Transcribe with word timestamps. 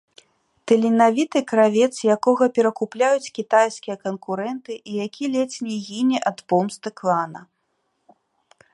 Таленавіты 0.69 1.39
кравец, 1.51 1.89
якога 2.17 2.43
перакупляюць 2.55 3.33
кітайскія 3.37 3.95
канкурэнты 4.07 4.71
і 4.81 4.91
які 5.05 5.25
ледзь 5.37 5.59
не 5.69 5.77
гіне 5.89 6.17
ад 6.33 6.37
помсты 6.55 6.89
клана. 7.03 7.39